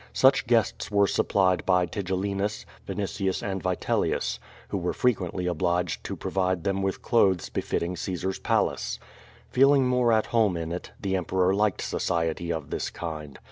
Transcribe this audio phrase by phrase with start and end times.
[0.13, 4.39] Such guests were supplied by Tigellinus, Vinitius and Vitelius,
[4.69, 8.97] who were frequently obliged to provide them with clothes befitting Caesar's palace.
[9.51, 13.37] Feeling more at home in it, the Emperor liked society of this kind.